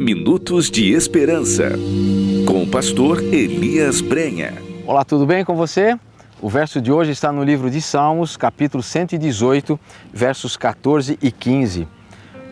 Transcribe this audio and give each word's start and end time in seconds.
Minutos 0.00 0.70
de 0.70 0.92
Esperança, 0.92 1.72
com 2.46 2.62
o 2.62 2.70
pastor 2.70 3.20
Elias 3.20 4.00
Brenha. 4.00 4.54
Olá, 4.86 5.04
tudo 5.04 5.26
bem 5.26 5.44
com 5.44 5.56
você? 5.56 5.98
O 6.40 6.48
verso 6.48 6.80
de 6.80 6.92
hoje 6.92 7.10
está 7.10 7.32
no 7.32 7.42
livro 7.42 7.68
de 7.68 7.82
Salmos, 7.82 8.36
capítulo 8.36 8.80
118, 8.80 9.78
versos 10.12 10.56
14 10.56 11.18
e 11.20 11.32
15. 11.32 11.88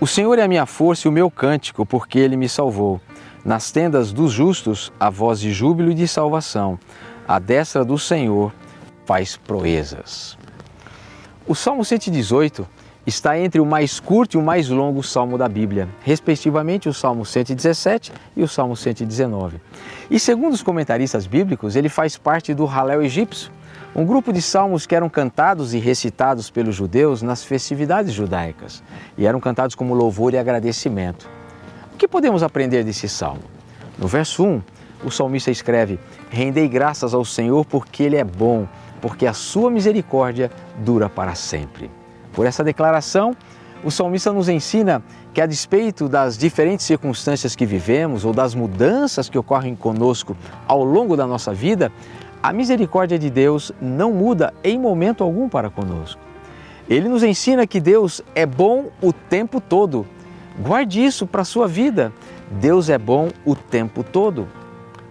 O 0.01 0.09
Senhor 0.09 0.37
é 0.41 0.43
a 0.43 0.49
minha 0.49 0.67
força 0.67 1.07
e 1.07 1.09
o 1.09 1.13
meu 1.13 1.31
cântico, 1.31 1.87
porque 1.87 2.19
ele 2.19 2.37
me 2.37 2.49
salvou. 2.49 3.01
Nas 3.45 3.71
tendas 3.71 4.13
dos 4.13 4.33
justos, 4.33 4.93
a 4.99 5.09
voz 5.09 5.39
de 5.39 5.53
júbilo 5.53 5.93
e 5.93 5.95
de 5.95 6.09
salvação. 6.09 6.77
A 7.29 7.39
destra 7.39 7.85
do 7.85 7.97
Senhor 7.97 8.53
faz 9.05 9.37
proezas. 9.37 10.37
O 11.47 11.55
Salmo 11.55 11.85
118 11.85 12.67
está 13.07 13.39
entre 13.39 13.61
o 13.61 13.67
mais 13.67 14.01
curto 14.01 14.35
e 14.35 14.39
o 14.39 14.43
mais 14.43 14.69
longo 14.69 15.03
salmo 15.03 15.39
da 15.39 15.49
Bíblia, 15.49 15.89
respectivamente 16.03 16.89
o 16.89 16.93
Salmo 16.93 17.25
117 17.25 18.13
e 18.37 18.43
o 18.43 18.49
Salmo 18.49 18.77
119. 18.77 19.61
E 20.11 20.19
segundo 20.19 20.55
os 20.55 20.63
comentaristas 20.63 21.27
bíblicos, 21.27 21.77
ele 21.77 21.89
faz 21.89 22.17
parte 22.17 22.53
do 22.53 22.67
Halel 22.67 23.03
egípcio, 23.03 23.53
um 23.95 24.05
grupo 24.05 24.33
de 24.33 24.43
salmos 24.43 24.87
que 24.87 24.95
eram 24.95 25.09
cantados 25.09 25.73
e 25.73 25.79
recitados 25.79 26.51
pelos 26.51 26.75
judeus 26.75 27.23
nas 27.23 27.45
festividades 27.45 28.13
judaicas 28.13 28.83
e 29.17 29.25
eram 29.25 29.41
cantados 29.41 29.75
como 29.75 29.95
louvor 29.95 30.35
e 30.35 30.39
agradecimento. 30.39 31.29
O 31.95 31.97
que 31.97 32.09
podemos 32.09 32.43
aprender 32.43 32.85
desse 32.85 33.09
salmo? 33.09 33.41
No 33.97 34.07
verso 34.07 34.45
1, 34.45 34.63
o 35.05 35.11
salmista 35.11 35.51
escreve: 35.51 35.99
Rendei 36.29 36.69
graças 36.69 37.15
ao 37.15 37.25
Senhor 37.25 37.65
porque 37.65 38.03
Ele 38.03 38.17
é 38.17 38.25
bom, 38.25 38.69
porque 39.01 39.27
a 39.27 39.33
sua 39.33 39.71
misericórdia 39.71 40.51
dura 40.85 41.09
para 41.09 41.35
sempre. 41.35 41.91
Por 42.37 42.47
essa 42.47 42.63
declaração, 42.63 43.35
o 43.83 43.91
salmista 43.91 44.31
nos 44.31 44.51
ensina 44.51 45.03
que, 45.33 45.41
a 45.41 45.47
despeito 45.47 46.07
das 46.07 46.37
diferentes 46.37 46.85
circunstâncias 46.85 47.57
que 47.57 47.65
vivemos 47.65 48.27
ou 48.27 48.35
das 48.35 48.55
mudanças 48.55 49.31
que 49.31 49.39
ocorrem 49.39 49.75
conosco 49.75 50.37
ao 50.69 50.85
longo 50.85 51.17
da 51.17 51.27
nossa 51.27 51.55
vida, 51.55 51.91
a 52.43 52.53
misericórdia 52.53 53.19
de 53.19 53.31
Deus 53.31 53.73
não 53.81 54.13
muda 54.13 54.53
em 54.63 54.79
momento 54.79 55.25
algum 55.25 55.49
para 55.49 55.71
conosco. 55.71 56.21
Ele 56.91 57.09
nos 57.09 57.23
ensina 57.23 57.67
que 57.67 57.81
Deus 57.81 58.21
é 58.35 58.45
bom 58.45 58.91
o 59.01 59.15
tempo 59.15 59.59
todo. 59.59 60.07
Guarde 60.59 61.03
isso 61.03 61.27
para 61.27 61.41
a 61.41 61.45
sua 61.45 61.67
vida. 61.67 62.13
Deus 62.51 62.91
é 62.91 62.99
bom 62.99 63.31
o 63.47 63.57
tempo 63.57 64.05
todo. 64.05 64.47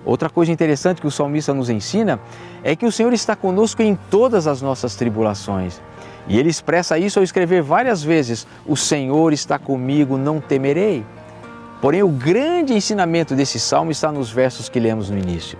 Outra 0.05 0.29
coisa 0.29 0.51
interessante 0.51 1.01
que 1.01 1.07
o 1.07 1.11
salmista 1.11 1.55
nos 1.55 1.71
ensina 1.71 2.19
é 2.63 2.75
que 2.75 2.85
o 2.85 2.91
Senhor 2.91 3.13
está 3.13 3.35
conosco 3.35 3.81
em 3.81 3.97
todas 4.11 4.45
as 4.45 4.61
nossas 4.61 4.95
tribulações. 4.95 5.81
E 6.27 6.39
ele 6.39 6.49
expressa 6.49 6.97
isso 6.97 7.19
ao 7.19 7.23
escrever 7.23 7.61
várias 7.61 8.03
vezes: 8.03 8.47
O 8.65 8.75
Senhor 8.75 9.33
está 9.33 9.59
comigo, 9.59 10.17
não 10.17 10.41
temerei. 10.41 11.05
Porém, 11.81 12.01
o 12.01 12.09
grande 12.09 12.73
ensinamento 12.73 13.35
desse 13.35 13.59
salmo 13.59 13.91
está 13.91 14.11
nos 14.11 14.31
versos 14.31 14.69
que 14.69 14.79
lemos 14.79 15.09
no 15.09 15.17
início. 15.17 15.57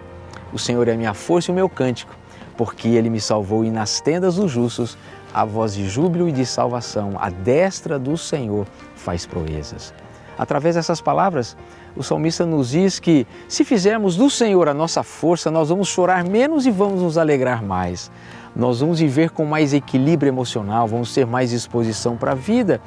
O 0.51 0.57
Senhor 0.57 0.87
é 0.87 0.95
minha 0.95 1.13
força 1.13 1.51
e 1.51 1.53
o 1.53 1.55
meu 1.55 1.69
cântico, 1.69 2.15
porque 2.57 2.87
ele 2.87 3.09
me 3.09 3.21
salvou 3.21 3.63
e 3.63 3.69
nas 3.69 4.01
tendas 4.01 4.35
dos 4.35 4.49
justos 4.49 4.97
a 5.33 5.43
voz 5.43 5.73
de 5.75 5.87
júbilo 5.87 6.29
e 6.29 6.31
de 6.31 6.45
salvação, 6.45 7.15
a 7.19 7.29
destra 7.29 7.99
do 7.99 8.17
Senhor 8.17 8.65
faz 8.95 9.25
proezas. 9.25 9.93
Através 10.37 10.75
dessas 10.75 11.01
palavras, 11.01 11.57
o 11.95 12.01
salmista 12.01 12.45
nos 12.45 12.69
diz 12.69 12.99
que 12.99 13.27
se 13.47 13.65
fizermos 13.65 14.15
do 14.15 14.29
Senhor 14.29 14.69
a 14.69 14.73
nossa 14.73 15.03
força, 15.03 15.51
nós 15.51 15.69
vamos 15.69 15.89
chorar 15.89 16.23
menos 16.23 16.65
e 16.65 16.71
vamos 16.71 17.01
nos 17.01 17.17
alegrar 17.17 17.61
mais 17.61 18.09
nós 18.55 18.79
vamos 18.79 18.99
viver 18.99 19.31
com 19.31 19.45
mais 19.45 19.73
equilíbrio 19.73 20.29
emocional, 20.29 20.87
vamos 20.87 21.13
ter 21.13 21.25
mais 21.25 21.49
disposição 21.49 22.15
para 22.15 22.31
a 22.31 22.35
vida, 22.35 22.79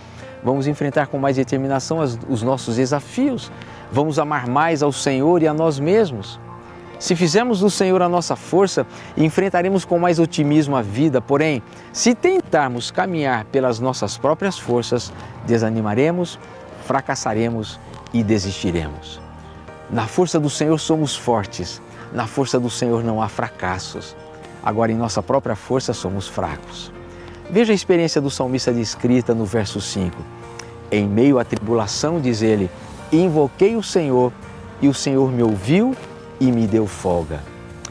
vamos 0.42 0.66
enfrentar 0.66 1.08
com 1.08 1.19
mais 1.19 1.36
determinação 1.36 2.00
as, 2.00 2.19
os 2.28 2.42
nossos 2.42 2.77
desafios, 2.77 3.52
vamos 3.92 4.19
amar 4.19 4.48
mais 4.48 4.83
ao 4.83 4.92
Senhor 4.92 5.42
e 5.42 5.48
a 5.48 5.52
nós 5.52 5.78
mesmos. 5.78 6.41
Se 6.98 7.14
fizermos 7.14 7.61
do 7.61 7.70
Senhor 7.70 8.02
a 8.02 8.08
nossa 8.08 8.34
força, 8.34 8.84
enfrentaremos 9.16 9.84
com 9.84 9.98
mais 9.98 10.19
otimismo 10.19 10.74
a 10.74 10.83
vida, 10.83 11.20
porém, 11.20 11.62
se 11.92 12.14
tentarmos 12.14 12.90
caminhar 12.90 13.45
pelas 13.45 13.78
nossas 13.78 14.18
próprias 14.18 14.58
forças, 14.58 15.12
desanimaremos, 15.46 16.39
fracassaremos 16.84 17.78
e 18.12 18.24
desistiremos. 18.24 19.20
Na 19.90 20.07
força 20.07 20.40
do 20.40 20.51
Senhor 20.51 20.78
somos 20.78 21.14
fortes, 21.14 21.80
na 22.12 22.27
força 22.27 22.58
do 22.58 22.68
Senhor 22.68 23.05
não 23.05 23.23
há 23.23 23.28
fracassos. 23.28 24.17
Agora, 24.63 24.92
em 24.92 24.96
nossa 24.96 25.23
própria 25.23 25.57
força, 25.57 25.92
somos 25.92 26.29
fracos. 26.29 26.92
Veja 27.51 27.73
a 27.73 27.74
experiência 27.74 28.20
do 28.20 28.30
salmista 28.30 28.73
descrita 28.73 29.35
no 29.35 29.45
verso 29.45 29.80
5. 29.80 30.17
Em 30.91 31.07
meio 31.07 31.39
à 31.39 31.45
tribulação, 31.45 32.20
diz 32.20 32.42
ele: 32.42 32.70
Invoquei 33.11 33.77
o 33.77 33.83
Senhor 33.83 34.33
e 34.83 34.89
o 34.89 34.95
Senhor 34.95 35.33
me 35.33 35.42
ouviu 35.42 35.95
e 36.41 36.52
me 36.52 36.67
deu 36.67 36.86
folga. 36.86 37.41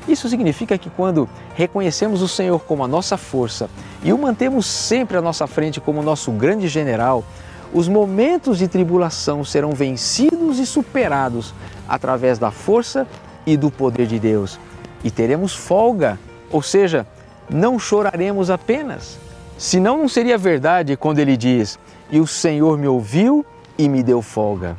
Isso 0.08 0.30
significa 0.30 0.78
que 0.78 0.90
quando 0.90 1.28
reconhecemos 1.54 2.22
o 2.22 2.28
Senhor 2.28 2.60
como 2.60 2.84
a 2.84 2.88
nossa 2.88 3.18
força 3.18 3.70
e 4.04 4.14
o 4.14 4.18
mantemos 4.18 4.66
sempre 4.66 5.18
à 5.18 5.22
nossa 5.22 5.46
frente 5.48 5.82
como 5.82 6.02
nosso 6.02 6.32
grande 6.32 6.68
general, 6.68 7.26
os 7.74 7.90
momentos 7.90 8.58
de 8.58 8.68
tribulação 8.68 9.44
serão 9.44 9.72
vencidos 9.72 10.60
e 10.60 10.66
superados 10.66 11.54
através 11.90 12.40
da 12.40 12.52
força 12.52 13.06
e 13.46 13.58
do 13.58 13.70
poder 13.70 14.08
de 14.08 14.18
Deus. 14.18 14.58
E 15.04 15.12
teremos 15.12 15.54
folga 15.54 16.18
ou 16.52 16.62
seja, 16.62 17.06
não 17.50 17.80
choraremos 17.80 18.50
apenas. 18.50 19.18
Senão 19.58 19.98
não 19.98 20.08
seria 20.08 20.38
verdade 20.38 20.96
quando 20.96 21.20
ele 21.20 21.36
diz: 21.36 21.80
E 22.12 22.20
o 22.20 22.28
Senhor 22.28 22.78
me 22.78 22.88
ouviu 22.88 23.46
e 23.78 23.90
me 23.90 24.04
deu 24.04 24.22
folga. 24.22 24.78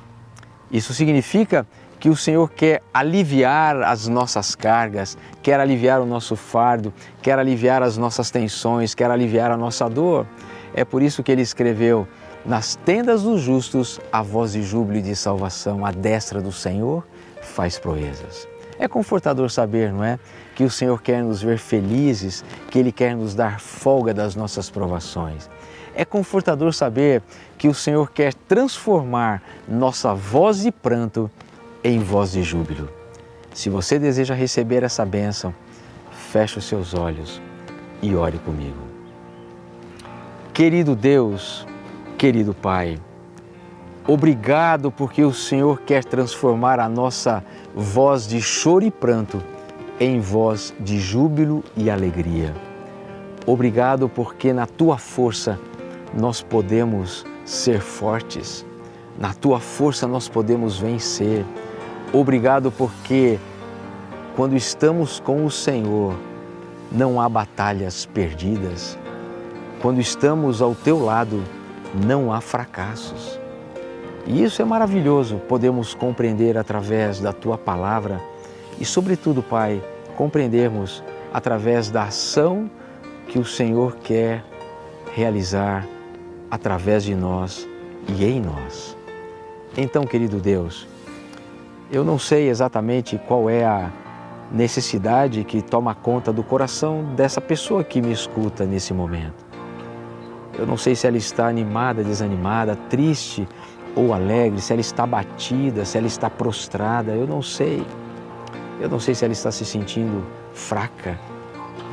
Isso 0.71 0.93
significa 0.93 1.67
que 1.99 2.09
o 2.09 2.17
Senhor 2.17 2.49
quer 2.51 2.83
aliviar 2.95 3.83
as 3.83 4.07
nossas 4.07 4.55
cargas, 4.55 5.19
quer 5.43 5.59
aliviar 5.59 6.01
o 6.01 6.07
nosso 6.07 6.37
fardo, 6.37 6.93
quer 7.21 7.39
aliviar 7.39 7.83
as 7.83 7.97
nossas 7.97 8.31
tensões, 8.31 8.95
quer 8.95 9.11
aliviar 9.11 9.51
a 9.51 9.57
nossa 9.57 9.89
dor. 9.89 10.27
É 10.75 10.85
por 10.85 11.03
isso 11.03 11.23
que 11.23 11.33
ele 11.33 11.43
escreveu: 11.43 12.07
Nas 12.47 12.77
tendas 12.77 13.23
dos 13.23 13.41
justos, 13.41 14.01
a 14.13 14.23
voz 14.23 14.53
de 14.53 14.63
júbilo 14.63 14.99
e 14.99 15.03
de 15.03 15.17
salvação, 15.17 15.85
a 15.85 15.91
destra 15.91 16.41
do 16.41 16.53
Senhor 16.53 17.05
faz 17.43 17.79
proezas. 17.79 18.47
É 18.79 18.87
confortador 18.87 19.51
saber, 19.51 19.93
não 19.93 20.05
é? 20.05 20.19
Que 20.55 20.65
o 20.65 20.71
Senhor 20.71 21.03
quer 21.03 21.23
nos 21.23 21.43
ver 21.43 21.59
felizes, 21.59 22.45
que 22.71 22.79
Ele 22.79 22.93
quer 22.93 23.17
nos 23.17 23.35
dar 23.35 23.59
folga 23.59 24.15
das 24.15 24.37
nossas 24.37 24.71
provações. 24.71 25.51
É 25.95 26.05
confortador 26.05 26.73
saber 26.73 27.23
que 27.57 27.67
o 27.67 27.75
Senhor 27.75 28.11
quer 28.11 28.33
transformar 28.33 29.43
nossa 29.67 30.15
voz 30.15 30.63
de 30.63 30.71
pranto 30.71 31.29
em 31.83 31.99
voz 31.99 32.33
de 32.33 32.43
júbilo. 32.43 32.89
Se 33.53 33.69
você 33.69 33.99
deseja 33.99 34.35
receber 34.35 34.85
essa 34.85 35.05
bênção, 35.05 35.53
feche 36.13 36.59
os 36.59 36.65
seus 36.65 36.95
olhos 36.95 37.43
e 38.01 38.15
ore 38.15 38.39
comigo. 38.39 38.79
Querido 40.55 40.95
Deus, 40.95 41.67
querido 42.17 42.55
Pai, 42.55 42.99
Obrigado 44.11 44.91
porque 44.91 45.23
o 45.23 45.35
Senhor 45.35 45.83
quer 45.83 46.03
transformar 46.03 46.81
a 46.81 46.89
nossa 46.89 47.45
voz 47.75 48.27
de 48.27 48.41
choro 48.41 48.83
e 48.83 48.91
pranto 48.91 49.39
em 50.01 50.19
voz 50.19 50.73
de 50.81 50.99
júbilo 50.99 51.63
e 51.77 51.91
alegria. 51.91 52.55
Obrigado 53.45 54.09
porque 54.09 54.51
na 54.51 54.67
tua 54.67 54.97
força 54.97 55.61
nós 56.15 56.41
podemos 56.41 57.27
ser 57.45 57.83
fortes, 57.83 58.65
na 59.19 59.35
tua 59.35 59.61
força 59.61 60.07
nós 60.07 60.27
podemos 60.27 60.79
vencer. 60.79 61.45
Obrigado 62.11 62.73
porque 62.73 63.39
quando 64.35 64.57
estamos 64.57 65.21
com 65.21 65.45
o 65.45 65.51
Senhor 65.51 66.15
não 66.91 67.21
há 67.21 67.29
batalhas 67.29 68.07
perdidas. 68.07 68.99
Quando 69.83 70.01
estamos 70.01 70.63
ao 70.63 70.75
teu 70.75 70.99
lado 71.05 71.45
não 72.07 72.33
há 72.33 72.41
fracassos. 72.41 73.39
E 74.29 74.45
isso 74.45 74.61
é 74.61 74.65
maravilhoso, 74.65 75.39
podemos 75.49 75.95
compreender 75.95 76.59
através 76.59 77.19
da 77.19 77.33
tua 77.33 77.57
palavra 77.57 78.21
e, 78.79 78.85
sobretudo, 78.85 79.43
Pai, 79.43 79.83
compreendermos 80.19 81.03
através 81.33 81.91
da 81.91 82.03
ação 82.03 82.71
que 83.27 83.39
o 83.39 83.45
Senhor 83.45 83.97
quer 83.97 84.45
realizar 85.15 85.89
através 86.51 87.05
de 87.05 87.15
nós 87.15 87.67
e 88.07 88.23
em 88.23 88.39
nós. 88.39 88.95
Então, 89.75 90.05
querido 90.05 90.37
Deus, 90.37 90.87
eu 91.91 92.05
não 92.05 92.19
sei 92.19 92.51
exatamente 92.51 93.19
qual 93.27 93.49
é 93.49 93.65
a 93.65 93.91
necessidade 94.53 95.43
que 95.43 95.63
toma 95.63 95.95
conta 95.95 96.31
do 96.35 96.43
coração 96.43 97.15
dessa 97.17 97.41
pessoa 97.41 97.83
que 97.83 98.03
me 98.03 98.13
escuta 98.13 98.67
nesse 98.67 98.93
momento. 98.93 99.49
Eu 100.59 100.67
não 100.67 100.77
sei 100.77 100.95
se 100.95 101.07
ela 101.07 101.17
está 101.17 101.47
animada, 101.47 102.05
desanimada, 102.05 102.77
triste 102.91 103.49
ou 103.99 104.15
alegre, 104.15 104.61
se 104.61 104.73
ela 104.73 104.81
está 104.81 105.05
batida, 105.05 105.85
se 105.85 105.99
ela 105.99 106.07
está 106.07 106.31
prostrada, 106.31 107.11
eu 107.11 107.27
não 107.27 107.43
sei. 107.43 107.85
Eu 108.81 108.89
não 108.89 109.01
sei 109.01 109.13
se 109.13 109.25
ela 109.25 109.33
está 109.33 109.51
se 109.51 109.65
sentindo 109.65 110.25
fraca, 110.55 111.19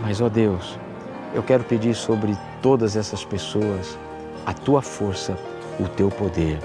mas, 0.03 0.21
ó 0.21 0.29
Deus, 0.29 0.79
eu 1.33 1.41
quero 1.41 1.63
pedir 1.63 1.95
sobre 1.95 2.37
todas 2.61 2.95
essas 2.95 3.25
pessoas 3.25 3.97
a 4.45 4.53
tua 4.53 4.83
força, 4.83 5.35
o 5.79 5.87
teu 5.87 6.09
poder. 6.09 6.59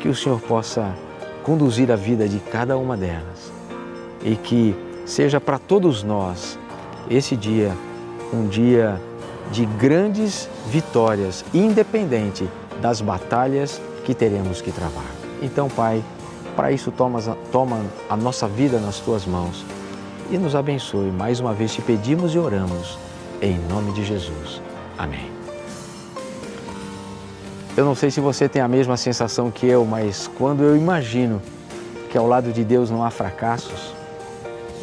Que 0.00 0.08
o 0.08 0.14
Senhor 0.14 0.40
possa 0.40 0.96
conduzir 1.42 1.92
a 1.92 1.96
vida 1.96 2.26
de 2.26 2.38
cada 2.38 2.78
uma 2.78 2.96
delas 2.96 3.52
e 4.22 4.34
que 4.34 4.74
seja 5.04 5.38
para 5.38 5.58
todos 5.58 6.02
nós 6.02 6.58
esse 7.10 7.36
dia 7.36 7.76
um 8.32 8.48
dia 8.48 8.98
de 9.52 9.66
grandes 9.66 10.48
vitórias, 10.68 11.44
independente 11.52 12.48
das 12.80 13.02
batalhas 13.02 13.78
que 14.04 14.14
teremos 14.14 14.60
que 14.60 14.70
travar. 14.70 15.10
Então, 15.42 15.68
Pai, 15.68 16.02
para 16.54 16.70
isso 16.70 16.90
toma, 16.92 17.20
toma 17.50 17.80
a 18.08 18.16
nossa 18.16 18.46
vida 18.46 18.78
nas 18.78 19.00
tuas 19.00 19.26
mãos 19.26 19.64
e 20.30 20.38
nos 20.38 20.54
abençoe. 20.54 21.10
Mais 21.10 21.40
uma 21.40 21.52
vez 21.52 21.72
te 21.72 21.82
pedimos 21.82 22.34
e 22.34 22.38
oramos 22.38 22.98
em 23.42 23.58
nome 23.68 23.92
de 23.92 24.04
Jesus. 24.04 24.62
Amém. 24.96 25.30
Eu 27.76 27.84
não 27.84 27.94
sei 27.94 28.10
se 28.10 28.20
você 28.20 28.48
tem 28.48 28.62
a 28.62 28.68
mesma 28.68 28.96
sensação 28.96 29.50
que 29.50 29.66
eu, 29.66 29.84
mas 29.84 30.30
quando 30.38 30.62
eu 30.62 30.76
imagino 30.76 31.42
que 32.08 32.16
ao 32.16 32.26
lado 32.26 32.52
de 32.52 32.62
Deus 32.62 32.88
não 32.88 33.04
há 33.04 33.10
fracassos, 33.10 33.92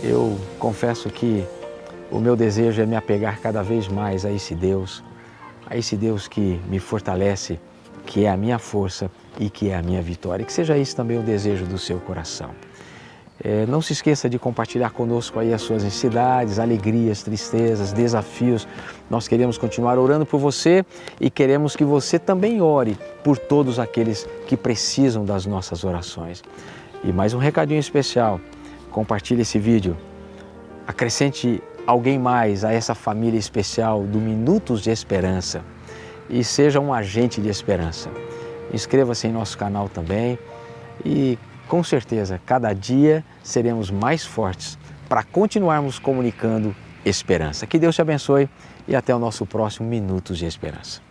eu 0.03 0.37
confesso 0.59 1.09
que 1.09 1.45
o 2.11 2.19
meu 2.19 2.35
desejo 2.35 2.81
é 2.81 2.85
me 2.85 2.97
apegar 2.97 3.39
cada 3.39 3.63
vez 3.63 3.87
mais 3.87 4.25
a 4.25 4.31
esse 4.31 4.53
Deus, 4.53 5.01
a 5.65 5.77
esse 5.77 5.95
Deus 5.95 6.27
que 6.27 6.59
me 6.67 6.79
fortalece, 6.79 7.57
que 8.11 8.25
é 8.25 8.29
a 8.29 8.35
minha 8.35 8.59
força 8.59 9.09
e 9.39 9.49
que 9.49 9.69
é 9.69 9.75
a 9.77 9.81
minha 9.81 10.01
vitória. 10.01 10.43
Que 10.43 10.51
seja 10.51 10.77
isso 10.77 10.93
também 10.93 11.17
o 11.17 11.23
desejo 11.23 11.65
do 11.65 11.77
seu 11.77 11.97
coração. 11.97 12.49
É, 13.41 13.65
não 13.65 13.81
se 13.81 13.93
esqueça 13.93 14.29
de 14.29 14.37
compartilhar 14.37 14.89
conosco 14.89 15.39
aí 15.39 15.53
as 15.53 15.61
suas 15.61 15.81
necessidades, 15.81 16.59
alegrias, 16.59 17.23
tristezas, 17.23 17.93
desafios. 17.93 18.67
Nós 19.09 19.29
queremos 19.29 19.57
continuar 19.57 19.97
orando 19.97 20.25
por 20.25 20.41
você 20.41 20.83
e 21.21 21.29
queremos 21.29 21.73
que 21.73 21.85
você 21.85 22.19
também 22.19 22.61
ore 22.61 22.97
por 23.23 23.37
todos 23.37 23.79
aqueles 23.79 24.27
que 24.45 24.57
precisam 24.57 25.23
das 25.23 25.45
nossas 25.45 25.85
orações. 25.85 26.43
E 27.05 27.13
mais 27.13 27.33
um 27.33 27.39
recadinho 27.39 27.79
especial: 27.79 28.41
compartilhe 28.91 29.43
esse 29.43 29.57
vídeo, 29.57 29.95
acrescente 30.85 31.63
alguém 31.87 32.19
mais 32.19 32.65
a 32.65 32.73
essa 32.73 32.93
família 32.93 33.39
especial 33.39 34.03
do 34.03 34.19
Minutos 34.19 34.81
de 34.81 34.91
Esperança 34.91 35.63
e 36.31 36.43
seja 36.43 36.79
um 36.79 36.93
agente 36.93 37.41
de 37.41 37.49
esperança. 37.49 38.09
Inscreva-se 38.73 39.27
em 39.27 39.31
nosso 39.31 39.57
canal 39.57 39.89
também 39.89 40.39
e 41.05 41.37
com 41.67 41.83
certeza 41.83 42.39
cada 42.45 42.73
dia 42.73 43.23
seremos 43.43 43.91
mais 43.91 44.25
fortes 44.25 44.79
para 45.09 45.23
continuarmos 45.23 45.99
comunicando 45.99 46.73
esperança. 47.05 47.67
Que 47.67 47.77
Deus 47.77 47.95
te 47.95 48.01
abençoe 48.01 48.49
e 48.87 48.95
até 48.95 49.13
o 49.13 49.19
nosso 49.19 49.45
próximo 49.45 49.87
Minutos 49.87 50.37
de 50.37 50.45
Esperança. 50.45 51.01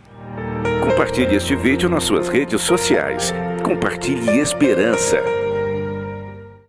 Compartilhe 0.82 1.36
este 1.36 1.54
vídeo 1.54 1.88
nas 1.88 2.04
suas 2.04 2.28
redes 2.28 2.62
sociais. 2.62 3.34
Compartilhe 3.62 4.38
esperança. 4.38 5.39